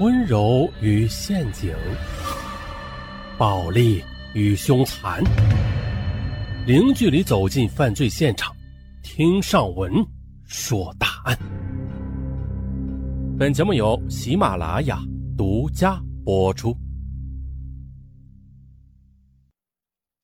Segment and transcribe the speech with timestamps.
[0.00, 1.74] 温柔与陷阱，
[3.36, 4.00] 暴力
[4.32, 5.20] 与凶残，
[6.68, 8.54] 零距离走进犯罪现场，
[9.02, 9.92] 听上文
[10.44, 11.36] 说大案。
[13.36, 15.00] 本节目由喜马拉雅
[15.36, 16.76] 独家播出。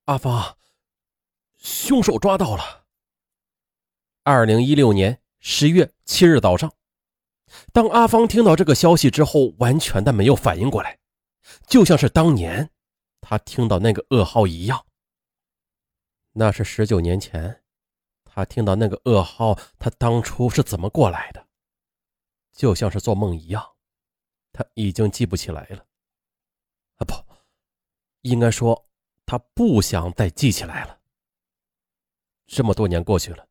[0.04, 0.56] 阿芳，
[1.58, 2.62] 凶手抓到了。
[4.22, 6.72] 二零一六年十月七日早上。
[7.72, 10.98] 当阿芳听到这个消息之后，完全的没有反应过来，
[11.66, 12.70] 就像是当年
[13.20, 14.86] 他听到那个噩耗一样。
[16.32, 17.62] 那是十九年前，
[18.24, 21.46] 他听到那个噩耗，他当初是怎么过来的？
[22.52, 23.64] 就像是做梦一样，
[24.52, 25.86] 他已经记不起来了。
[26.96, 27.14] 啊，不，
[28.22, 28.88] 应该说
[29.26, 30.98] 他不想再记起来了。
[32.46, 33.48] 这么多年过去了，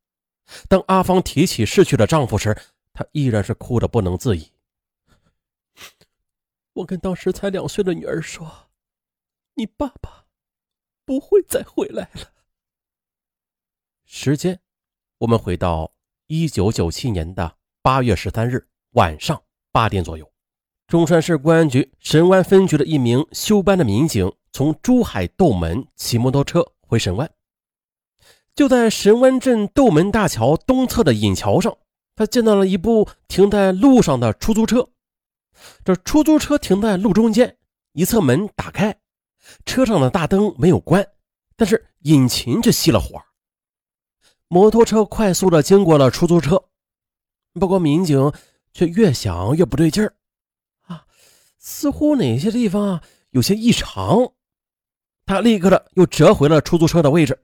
[0.68, 2.56] 当阿芳提起逝去的丈夫时，
[2.94, 4.52] 他依然是哭得不能自已。
[6.74, 8.70] 我跟当时才两岁的女儿说
[9.56, 10.26] ：“你爸爸
[11.04, 12.32] 不会再回来了。”
[14.06, 14.60] 时间，
[15.18, 15.92] 我们回到
[16.28, 20.32] 一九九七年的八月十三日晚上八点左右，
[20.88, 27.32] 中山市公安局神湾分局的一名休班的民警从珠海斗门骑摩托车回神湾，
[28.56, 31.78] 就在神湾镇斗门大桥东侧的引桥上。
[32.16, 34.90] 他见到了一部停在路上的出租车，
[35.84, 37.58] 这出租车停在路中间，
[37.94, 39.00] 一侧门打开，
[39.66, 41.08] 车上的大灯没有关，
[41.56, 43.22] 但是引擎却熄了火。
[44.48, 46.64] 摩托车快速的经过了出租车，
[47.54, 48.32] 不过民警
[48.74, 50.14] 却越想越不对劲儿，
[50.84, 51.06] 啊，
[51.58, 54.34] 似乎哪些地方啊有些异常。
[55.26, 57.42] 他立刻的又折回了出租车的位置，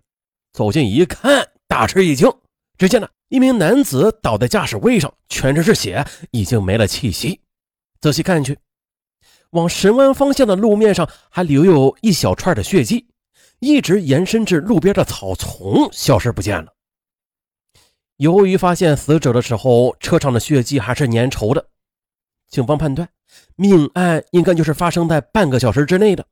[0.52, 2.32] 走近一看，大吃一惊，
[2.78, 3.10] 只见呢。
[3.30, 7.40] 一名男子倒在驾驶位上，全身是血，已经没了气息。
[8.02, 8.58] 仔细看去，
[9.52, 13.08] 往神湾方向的路面上还留有一小串的血迹，
[13.60, 16.74] 一直延伸至路边的草丛，消失不见了。
[18.18, 21.68] 由于发现死者的时候，车上的血迹还是粘稠的，
[22.50, 23.08] 警方判断
[23.56, 26.26] 命案应该就是发生在半个小时之内的。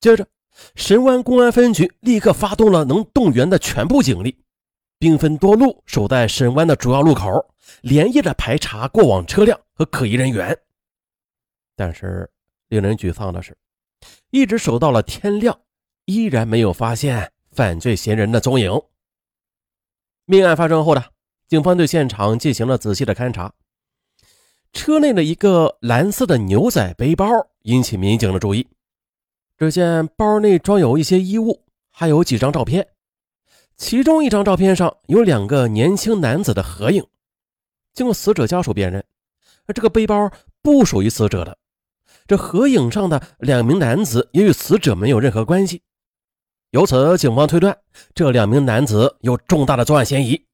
[0.00, 0.26] 接着，
[0.74, 4.38] 神湾公安分局立刻发动了能动员的全部警力。
[4.98, 7.30] 兵分多路，守在沈湾的主要路口，
[7.82, 10.58] 连夜的排查过往车辆和可疑人员。
[11.76, 12.28] 但是，
[12.68, 13.56] 令人沮丧的是，
[14.30, 15.60] 一直守到了天亮，
[16.06, 18.72] 依然没有发现犯罪嫌疑人的踪影。
[20.24, 21.12] 命案发生后，的
[21.46, 23.54] 警方对现场进行了仔细的勘查。
[24.72, 27.26] 车内的一个蓝色的牛仔背包
[27.62, 28.66] 引起民警的注意。
[29.56, 32.86] 只见包内装有一些衣物，还有几张照片。
[33.78, 37.06] 其中一张照片上有两个年轻男子的合影，
[37.94, 39.04] 经过死者家属辨认，
[39.72, 40.30] 这个背包
[40.60, 41.56] 不属于死者的。
[42.26, 45.80] 这合影上的两名男子也与死者没有任何关系，
[46.72, 47.78] 由此警方推断
[48.14, 50.44] 这两名男子有重大的作案嫌疑。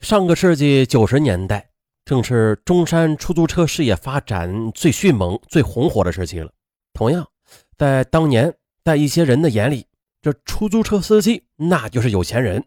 [0.00, 1.70] 上个世纪九十年代
[2.04, 6.52] 正是中山出租车事业发展最迅猛、最红火的时期了。
[6.92, 7.26] 同样，
[7.78, 8.52] 在当年，
[8.84, 9.86] 在一些人的眼里，
[10.22, 12.64] 这出租车司机那就是有钱人，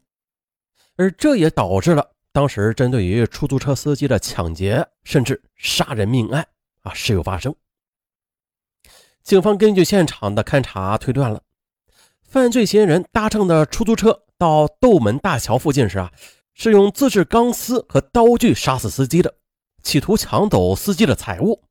[0.98, 6.46] 而这也导致了当时针对于出租车司机的抢劫甚至杀人命案
[6.82, 7.56] 啊时有发生。
[9.24, 11.42] 警方根据现场的勘查推断了，
[12.28, 16.12] 犯罪嫌疑人搭乘的出租车到斗门大桥附近时啊，
[16.54, 19.34] 是用自制钢丝和刀具杀死司机的，
[19.82, 21.64] 企图抢走司机的财物，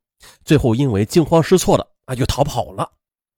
[0.47, 2.91] 最后因为惊慌失措的啊就逃跑了。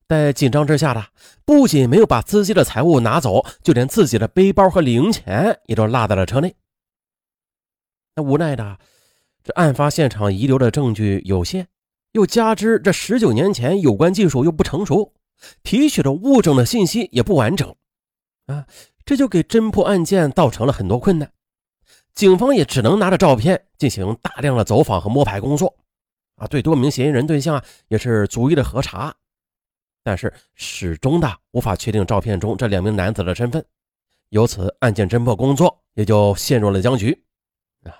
[0.08, 1.04] 在紧张之下的，
[1.44, 6.54] 不仅没有把司机的财物拿走，就连自己的背包和零钱也都落在了车内。
[8.14, 8.78] 那无奈的，
[9.42, 11.66] 这案发现场遗留的证据有限，
[12.12, 15.12] 又加之这十九年前有关技术又不成熟，
[15.64, 17.74] 提取的物证的信息也不完整，
[18.46, 18.64] 啊，
[19.04, 21.32] 这就给侦破案件造成了很多困难。
[22.14, 25.76] 警方也只能拿着照片进行大量的走访和摸排工作，
[26.36, 29.12] 啊，对多名嫌疑人对象也是逐一的核查。
[30.06, 33.66] 但是始终的无法确定照片中这两名男子的身份，
[34.28, 37.24] 由此案件侦破工作也就陷入了僵局。
[37.82, 37.90] 啊，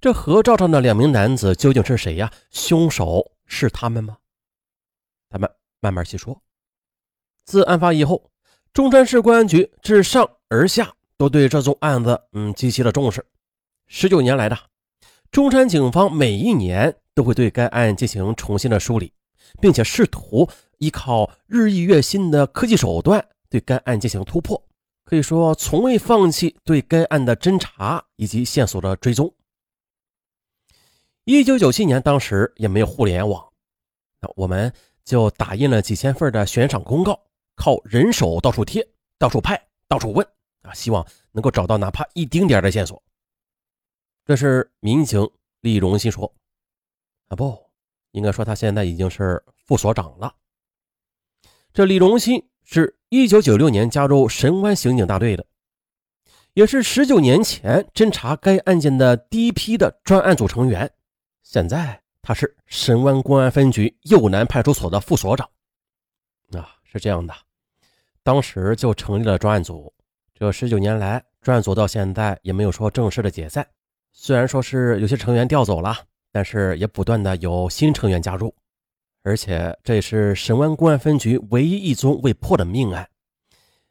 [0.00, 2.32] 这合照上的两名男子究竟是谁呀？
[2.50, 4.16] 凶手是他们吗？
[5.28, 5.50] 咱们
[5.80, 6.42] 慢慢细说。
[7.44, 8.30] 自案发以后，
[8.72, 13.22] 中山市公安局自上而下都对这宗案子嗯极其的重视。
[13.86, 14.58] 十九年来的
[15.30, 19.12] 中山警方每一年都会对该案进行重新的梳理，
[19.60, 20.48] 并且试图。
[20.78, 24.60] 依靠日益跃新的科技手段对该案进行突破，
[25.04, 29.32] 可以说从未放弃对该案的侦查以及线索的追踪。
[31.22, 33.48] 一九九七年，当时也没有互联网，
[34.20, 34.72] 那我们
[35.04, 37.16] 就打印了几千份的悬赏公告，
[37.54, 38.84] 靠人手到处贴、
[39.20, 40.26] 到处派、到处问
[40.62, 43.00] 啊，希望能够找到哪怕一丁点的线索。
[44.24, 46.34] 这是民警李荣新说
[47.30, 47.56] ：“啊，不
[48.12, 50.34] 应该说他现在已经是副所长了。”
[51.74, 55.44] 这李荣新是一九九六年加入神湾刑警大队的，
[56.54, 60.90] 也是十九年前侦查该案件的第一批的专案组成员。
[61.42, 65.48] 现在他是神湾公安分局右南派出所的副所长。
[66.52, 67.34] 啊，是这样的，
[68.22, 69.92] 当时就成立了专案组。
[70.34, 73.66] 这十九年来，专案组到现在也没有说正式的解散。
[74.12, 75.96] 虽然说是有些成员调走了，
[76.32, 78.52] 但是也不断的有新成员加入。
[79.22, 83.08] 而且这也是神湾公安分局唯一一宗未破的命案。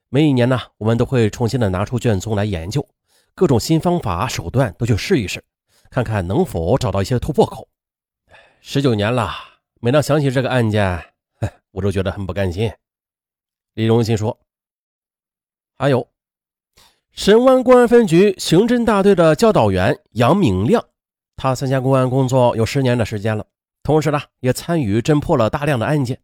[0.10, 2.86] 每一年呢，我们都会重新的拿出卷宗来研究，
[3.34, 5.42] 各种新方法手段都去试一试。
[5.90, 7.68] 看看能否找到一些突破口。
[8.62, 9.30] 十九年了，
[9.82, 11.04] 每当想起这个案件，
[11.72, 12.72] 我都觉得很不甘心。
[13.74, 14.40] 李荣新说
[15.78, 16.08] ：“还有，
[17.12, 20.86] 神湾公安分局刑侦大队的教导员杨明亮，
[21.42, 23.44] 他参加公安工作有十年的时间了，
[23.82, 26.22] 同时呢，也参与侦破了大量的案件，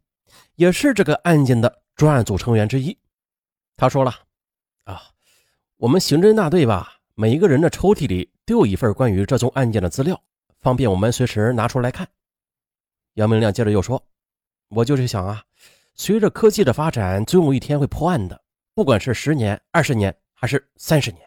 [0.53, 2.95] 也是这个案件的专案组成员之一。
[3.75, 4.13] 他说了：
[4.83, 5.01] 啊，
[5.77, 10.21] 我们刑侦大队吧。”每一个人的抽屉里都有一份关于这宗案件的资料，
[10.59, 12.07] 方便我们随时拿出来看。
[13.15, 13.99] 杨明亮接着又说
[14.69, 15.43] ：“我就是想啊，
[15.95, 18.39] 随着科技的发展，总有一天会破案的，
[18.75, 21.26] 不管是十年、二十年还是三十年。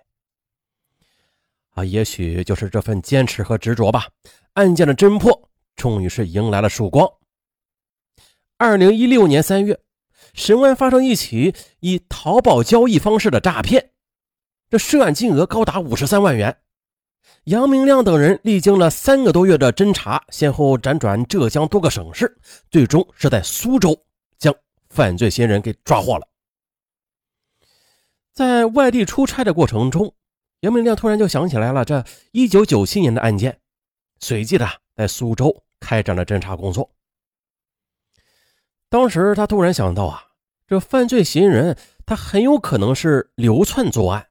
[1.70, 4.08] 啊，也许就是这份坚持和执着吧，
[4.54, 7.08] 案件的侦破终于是迎来了曙光。”
[8.58, 9.80] 二零一六年三月，
[10.34, 13.92] 神湾发生一起以淘宝交易方式的诈骗。
[14.68, 16.58] 这涉案金额高达五十三万元，
[17.44, 22.38] 杨明亮等人历经了三个多月的侦查，先后辗转浙江多个省市，
[22.70, 24.00] 最终是在苏州
[24.38, 24.54] 将
[24.90, 26.28] 犯罪嫌疑人给抓获了。
[28.32, 30.14] 在外地出差的过程中，
[30.60, 33.60] 杨明亮突然就想起来了这一九九七年的案件，
[34.18, 36.90] 随即的在苏州开展了侦查工作。
[38.90, 40.24] 当时他突然想到啊，
[40.66, 44.26] 这犯罪嫌疑人他很有可能是流窜作案。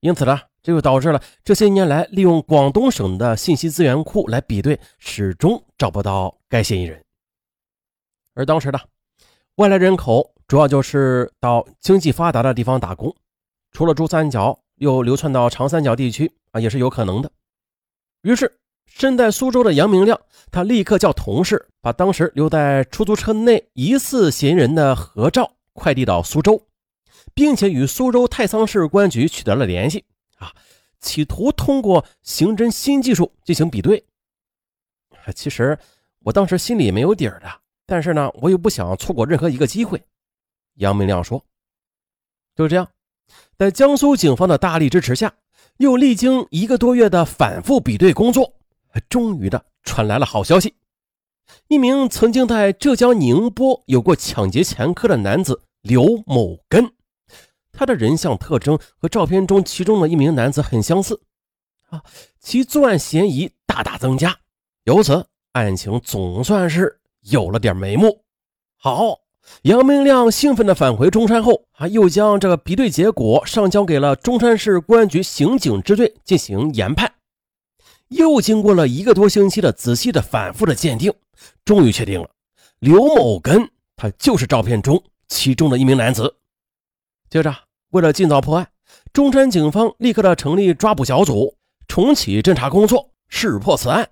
[0.00, 7.04] 因此呢，这就导致了这些年来利用广东省的信息资源库来比对，始终找不到该嫌疑人。
[8.34, 8.78] 而当时呢，
[9.56, 13.12] 外来人口主要就是到经济发达的地方打工，
[13.72, 17.30] 除了珠三角，又流窜到长三角地区啊，也是有可能的。
[18.22, 20.20] 于是，身在苏州的杨明亮，
[20.50, 26.60] 他立刻叫同事把当时留在出租车内疑似嫌疑人的合照快递到苏州。
[27.34, 30.04] 并且与苏州太仓市公安局取得了联系
[30.38, 30.52] 啊，
[30.98, 34.04] 企图通过刑侦新技术进行比对。
[35.34, 35.78] 其实
[36.20, 37.46] 我当时心里也没有底儿的，
[37.86, 40.02] 但是呢，我又不想错过任何一个机会。
[40.74, 41.44] 杨明亮说
[42.56, 42.88] ：“就这样，
[43.56, 45.34] 在江苏警方的大力支持下，
[45.78, 48.54] 又历经一个多月的反复比对工作，
[49.08, 50.74] 终于的传来了好消息：
[51.68, 56.92] 一名曾经在浙江宁波有过抢劫前科的男子刘某根。”
[57.72, 61.20] 他的人像特征和照片中其中的一名男子很相似，
[61.90, 62.02] 啊，
[62.40, 64.36] 其作案嫌疑大大增加，
[64.82, 68.24] 由此案情总算是有了点眉目。
[68.76, 69.20] 好，
[69.62, 77.12] 杨明亮兴奋地返回中山后，啊，又将这个比对结果上交给了中山市公安局刑警支队进行研判。
[78.08, 81.12] 又经过了一个多星期的仔细的、反复的鉴定，
[81.64, 82.28] 终于确定了
[82.78, 86.36] 刘某根，他就是照片中其中的一名男子。
[87.28, 87.54] 接着。
[87.92, 88.68] 为了尽早破案，
[89.14, 94.10] 中山警方立刻的成立抓捕小组，重启侦查工作，识破此案。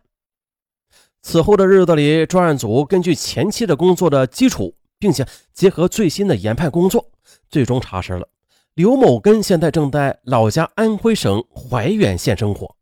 [1.21, 7.11] 此后的日子里，专案组根据前期的工作的基础，并且结合最新的研判工作，
[7.49, 8.29] 最终查实了
[8.75, 12.77] 刘某根现在正在老家安徽省怀远县生活，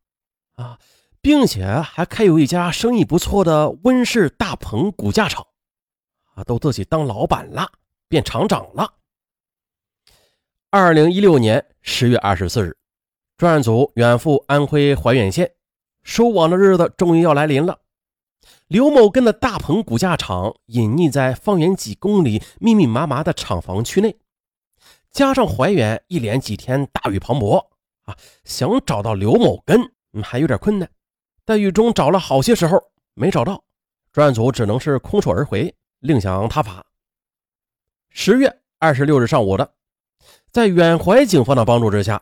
[0.54, 0.78] 啊，
[1.20, 5.46] 并且还开有一家生意不错的温氏大棚骨架厂，
[6.34, 7.70] 啊，都自己当老板了，
[8.08, 8.94] 变厂长了。
[10.70, 12.76] 二零一六年十月二十四日，
[13.36, 15.52] 专案组远赴安徽怀远县，
[16.02, 17.78] 收网的日子终于要来临了。
[18.74, 24.16] 刘某根的大棚骨架厂隐匿在方圆几公里密密麻麻的厂房区内，
[25.12, 27.68] 加上怀远一连几天大雨磅礴
[28.02, 29.92] 啊，想找到刘某根
[30.24, 30.90] 还有点困难。
[31.46, 32.82] 在雨中找了好些时候
[33.14, 33.62] 没找到，
[34.12, 36.84] 专案组只能是空手而回，另想他法。
[38.10, 39.72] 十月二十六日上午的。
[40.50, 42.20] 在远怀警方的帮助之下，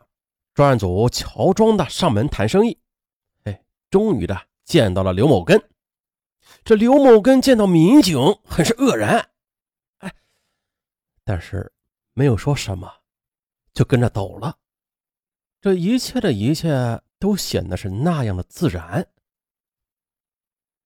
[0.53, 2.77] 专案组乔装的上门谈生意，
[3.45, 5.59] 哎，终于的见到了刘某根。
[6.65, 9.31] 这刘某根见到民警，很是愕然，
[9.99, 10.15] 哎，
[11.25, 11.73] 但是
[12.13, 12.89] 没有说什么，
[13.75, 14.57] 就跟着走了。
[15.61, 19.09] 这一切的一切都显得是那样的自然。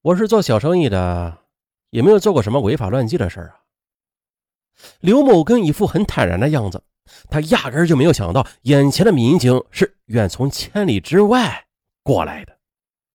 [0.00, 1.45] 我是做小生意的，
[1.90, 3.61] 也没有做过什么违法乱纪的事啊。
[5.00, 6.83] 刘某根一副很坦然的样子，
[7.28, 11.66] 他压根就没有想到眼前的民警是远从千里之外
[12.02, 12.59] 过来的。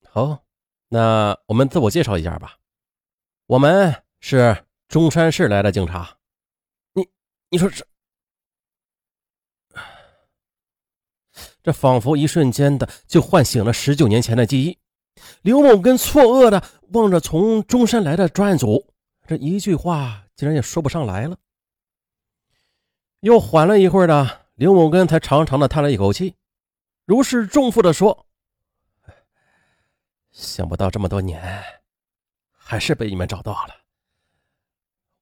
[0.07, 0.43] 好。
[0.93, 2.57] 那我们自我介绍一下吧，
[3.45, 6.17] 我们是中山市来的警察。
[6.91, 7.07] 你
[7.49, 7.85] 你说这，
[11.63, 14.77] 这仿佛一瞬间的就唤醒了十九年前的记忆。
[15.43, 18.93] 刘某根错愕的望着从中山来的专案组，
[19.25, 21.37] 这一句话竟然也说不上来了。
[23.21, 26.35] 又缓了一会儿呢，刘某根才长长的叹了一口气，
[27.05, 28.27] 如释重负的说。
[30.31, 31.63] 想不到这么多年，
[32.51, 33.75] 还是被你们找到了。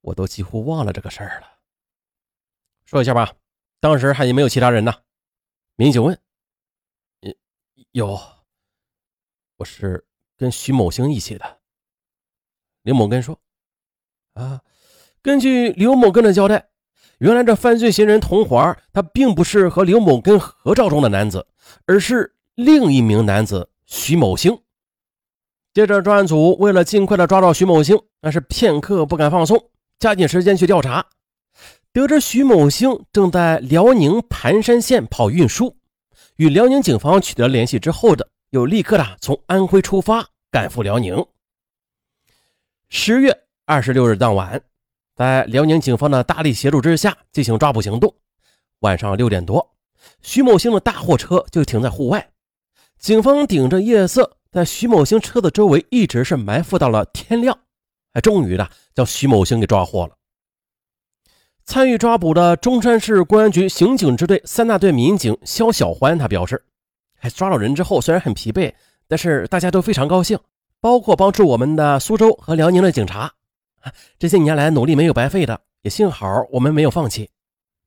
[0.00, 1.46] 我都几乎忘了这个事儿了。
[2.84, 3.34] 说一下吧，
[3.80, 4.94] 当时还有没有其他人呢？
[5.76, 6.18] 民警问。
[7.92, 8.20] 有，
[9.56, 11.60] 我是跟徐某星一起的。
[12.82, 13.38] 刘某根说。
[14.34, 14.62] 啊，
[15.22, 16.70] 根据刘某根的交代，
[17.18, 21.46] 原来这犯罪嫌疑人同伙他并不是和刘某根合照中的男子，
[21.84, 24.62] 而是另一名男子徐某星。
[25.72, 31.06] 接着，专案组为了尽快的抓到徐某星，那是片刻不敢放松，加紧时间去调查。
[31.92, 35.76] 得知徐某星正在辽宁盘山县跑运输，
[36.36, 41.24] 与辽宁警方取得联系之后的，又立刻的从安徽出发赶赴辽宁。
[42.88, 44.60] 十月二十六日当晚，
[45.14, 48.12] 在辽宁警方的大力协助之下进行抓捕行动。
[48.80, 49.74] 晚上六点多，
[50.20, 52.30] 徐某星的大货车就停在户外，
[52.98, 54.38] 警方顶着夜色。
[54.52, 57.56] 在徐某星车子周围一直是埋伏到了天亮，
[58.14, 60.16] 哎，终于的将徐某星给抓获了。
[61.64, 66.64] 参与抓捕的中山市公安局刑警支队三大队民警肖小欢他表示
[67.22, 68.74] ：“哎，抓到人之后虽然很疲惫，
[69.06, 70.36] 但是大家都非常高兴，
[70.80, 73.32] 包括帮助我们的苏州和辽宁的警察，
[74.18, 77.30] 这些年来努力没有白费的，也幸好我们没有放弃。”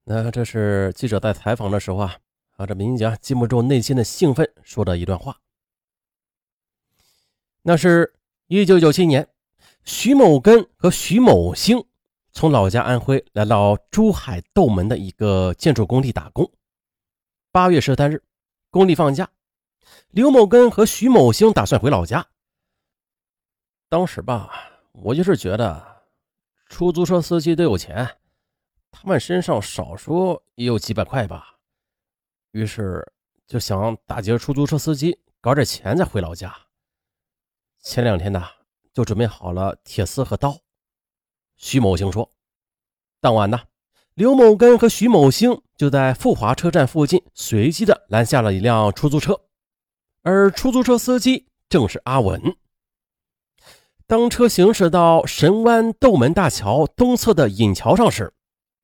[0.06, 2.16] 那这是记者在采访的时候啊，
[2.56, 5.36] 啊，这民警禁不住内心的兴奋说的一段话。
[7.66, 8.14] 那是
[8.48, 9.30] 一九九七年，
[9.86, 11.86] 徐某根和徐某星
[12.34, 16.52] 从老家安徽来到珠海斗门的一个建筑工地打工。
[17.54, 18.22] 八月十三日，
[18.70, 19.30] 工地放假，
[20.10, 22.28] 刘某根和徐某星打算回老家。
[23.88, 24.52] 当时吧，
[24.92, 26.04] 我就是觉得
[26.68, 28.18] 出租车司机都有钱，
[28.92, 31.60] 他们身上少说也有几百块吧，
[32.52, 33.10] 于是
[33.48, 36.54] 就想打劫出租车司机，搞点钱再回老家。
[37.84, 38.42] 前两天呢，
[38.94, 40.58] 就准备好了铁丝和刀。
[41.58, 42.32] 徐某星说
[43.20, 43.60] ：“当晚呢，
[44.14, 49.38] 刘某根和徐某星就在富华车站附近随机的拦下了一辆出租车，
[50.22, 52.56] 而出租车司机正是阿文。
[54.08, 58.34] 当车行驶到神湾斗门大桥东侧的引桥上时，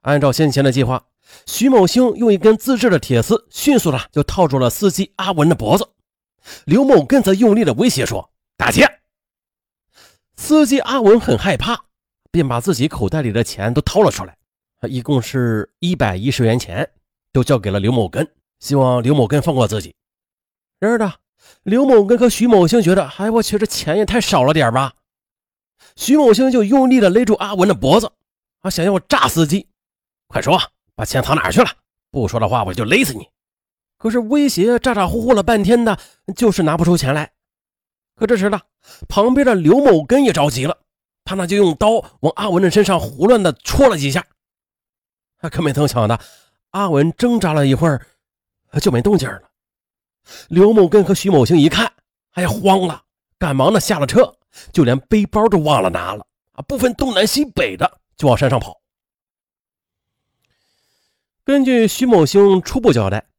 [0.01, 1.07] 按照先前的计划，
[1.45, 5.87] 徐某星用一根自制的铁丝迅速的就套住了司机阿文的脖子，
[6.65, 8.28] 刘某根则用力的威胁说。”
[8.59, 8.99] 打钱！
[10.35, 11.85] 司机阿文很害怕，
[12.29, 14.35] 便把自己口袋里的钱都掏了出来，
[14.81, 16.91] 一共是一百一十元钱，
[17.31, 19.95] 都交给了刘某根，希望刘某根放过自己。
[20.77, 21.13] 然而呢，
[21.63, 24.91] 刘某根和徐某星觉得，哎，我去，这钱也太少了点吧？
[25.95, 28.11] 徐某星就用力的勒住阿文的脖子，
[28.59, 29.69] 啊，想要炸司机，
[30.27, 30.61] 快说，
[30.95, 31.69] 把钱藏哪去了？
[32.11, 33.29] 不说的话，我就勒死你！
[33.97, 35.97] 可是威胁咋咋呼呼了半天的，
[36.35, 37.31] 就是拿不出钱来。
[38.19, 38.59] 可这时呢，
[39.07, 40.77] 旁边的刘某根也着急了，
[41.23, 44.25] 他那就用刀往阿文的身上胡乱的戳了几下。
[45.49, 46.19] 可没曾想的，
[46.71, 48.05] 阿文挣扎了一会儿，
[48.81, 49.43] 就没动静了。
[50.49, 51.93] 刘某根和徐某星一看，
[52.31, 53.03] 哎呀，慌了，
[53.37, 54.35] 赶忙的下了车，
[54.73, 56.61] 就连背包都忘了拿了啊！
[56.67, 58.81] 不分东南西北的就往山上跑。
[61.45, 63.29] 根据徐某星初步交代，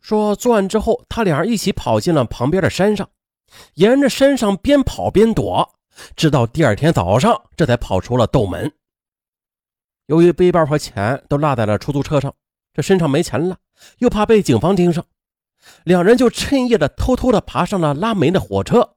[0.00, 3.10] 说作案之后，他俩一起跑进了旁边的山上。
[3.74, 5.74] 沿着山上边跑边躲，
[6.14, 8.72] 直到第二天早上，这才跑出了斗门。
[10.06, 12.34] 由于背包和钱都落在了出租车上，
[12.72, 13.58] 这身上没钱了，
[13.98, 15.04] 又怕被警方盯上，
[15.84, 18.94] 两人就趁夜的偷偷的爬上了拉煤的火车。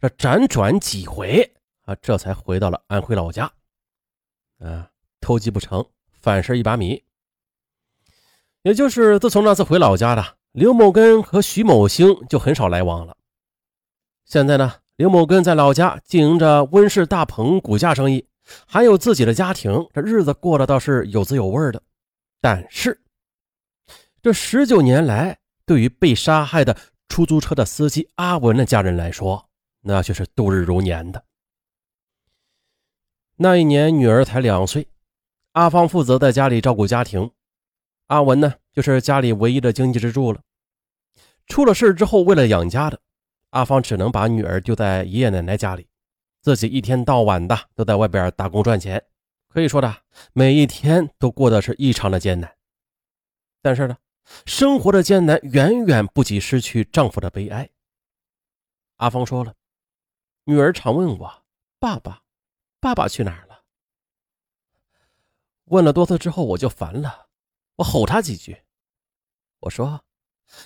[0.00, 1.52] 这辗转几回
[1.84, 3.52] 啊，这才回到了安徽老家。
[4.58, 4.90] 啊，
[5.20, 5.86] 偷鸡不成，
[6.20, 7.04] 反蚀一把米。
[8.62, 13.16] 也就是自从那次回老家的，刘某根和徐某星就很少来往了。
[14.30, 18.24] 现在呢，刘某根在老家经营着温室大棚骨架生意，
[18.64, 21.82] 还有自己的家庭，这日子过得倒是有滋有味的。
[22.40, 23.00] 但是，
[24.22, 26.76] 这十九年来，对于被杀害的
[27.08, 29.48] 出租车的司机阿文的家人来说，
[29.80, 31.24] 那却是度日如年的。
[33.34, 34.86] 那一年，女儿才两岁，
[35.54, 37.28] 阿芳负责在家里照顾家庭，
[38.06, 40.40] 阿文呢，就是家里唯一的经济支柱了。
[41.48, 43.00] 出了事之后，为了养家的，
[43.50, 45.88] 阿芳只能把女儿丢在爷爷奶奶家里，
[46.40, 49.04] 自己一天到晚的都在外边打工赚钱，
[49.48, 50.02] 可以说的
[50.32, 52.56] 每一天都过得是异常的艰难。
[53.60, 53.96] 但是呢，
[54.46, 57.68] 生活的艰难远远不及失去丈夫的悲哀。
[58.96, 59.54] 阿芳说了，
[60.44, 61.42] 女儿常问我
[61.78, 62.22] ：“爸爸。”
[62.80, 63.64] 爸爸去哪儿了？
[65.64, 67.26] 问了多次之后，我就烦了，
[67.76, 68.62] 我吼他几句。
[69.58, 70.02] 我说：“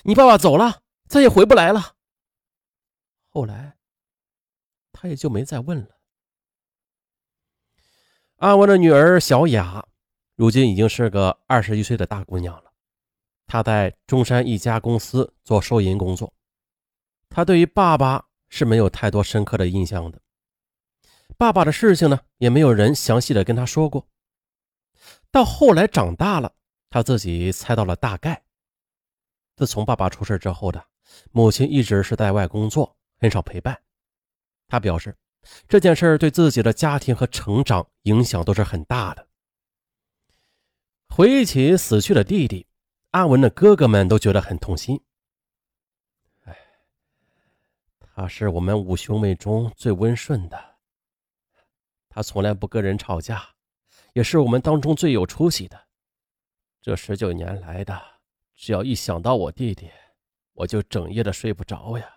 [0.03, 1.95] 你爸爸走了，再也回不来了。”
[3.35, 3.75] 后来，
[4.93, 5.89] 他也就没再问了。
[8.37, 9.85] 阿文的女儿小雅，
[10.37, 12.71] 如今已经是个二十一岁的大姑娘了。
[13.45, 16.33] 她在中山一家公司做收银工作。
[17.27, 20.21] 她对于爸爸是没有太多深刻的印象的。
[21.37, 24.07] 爸爸的事情呢，也没有人详细的跟他说过。
[25.29, 26.53] 到后来长大了，
[26.89, 28.45] 他自己猜到了大概。
[29.57, 30.85] 自从爸爸出事之后的，
[31.33, 33.81] 母亲一直是在外工作，很少陪伴。
[34.67, 35.17] 他表示，
[35.67, 39.27] 这件事对自己的家庭和成长影响都是很大的。
[41.09, 42.67] 回忆起死去的弟弟，
[43.11, 45.01] 阿文的哥哥们都觉得很痛心。
[46.43, 46.55] 哎，
[47.99, 50.75] 他是我们五兄妹中最温顺的。
[52.09, 53.55] 他从来不跟人吵架，
[54.13, 55.87] 也是我们当中最有出息的。
[56.79, 57.99] 这十九年来的，
[58.53, 59.89] 只要一想到我弟弟，
[60.53, 62.14] 我就整夜的睡不着呀。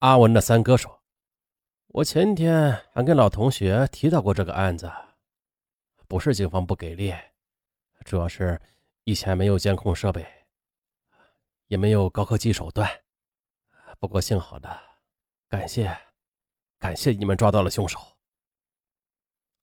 [0.00, 1.02] 阿文的三哥说
[1.88, 4.90] ：“我前天还跟老同学提到过这个案子，
[6.06, 7.14] 不是警方不给力，
[8.04, 8.60] 主要是
[9.04, 10.26] 以前没有监控设备，
[11.68, 12.88] 也没有高科技手段。
[13.98, 14.80] 不过幸好的，
[15.48, 15.96] 感谢。”
[16.78, 17.98] 感谢你们抓到了凶手。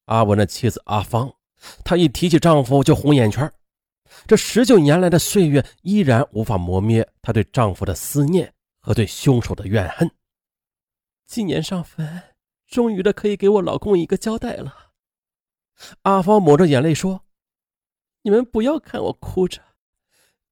[0.05, 1.31] 阿文的妻子阿芳，
[1.86, 3.49] 她一提起丈夫就红眼圈。
[4.25, 10.10] 这十九年来的岁月依然无法磨灭她对丈夫的思念和对凶手的怨恨。
[11.25, 12.36] 今年上坟，
[12.67, 14.93] 终于的可以给我老公一个交代了。
[16.03, 17.25] 阿芳抹着眼泪说
[18.21, 19.75] ：“你们不要看我哭着，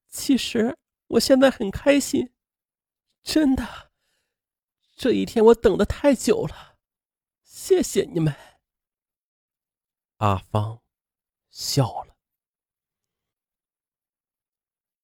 [0.09, 2.33] 其实我现在很开心，
[3.21, 3.91] 真的。”
[4.95, 6.77] 这一天我等的太久了，
[7.43, 8.35] 谢谢你们。
[10.17, 10.81] 阿芳
[11.49, 12.10] 笑了。